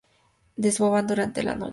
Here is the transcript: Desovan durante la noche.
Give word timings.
Desovan 0.55 1.05
durante 1.05 1.43
la 1.43 1.53
noche. 1.55 1.69